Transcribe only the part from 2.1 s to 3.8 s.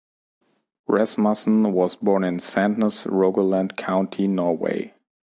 in Sandnes, Rogaland